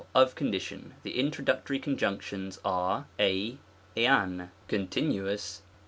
Of 0.15 0.33
Condition. 0.33 0.95
The 1.03 1.19
Introductory 1.19 1.77
conjunctions 1.77 2.59
are 2.65 3.05
d^ 3.19 3.57
idv 3.95 4.49
(cont. 4.67 5.59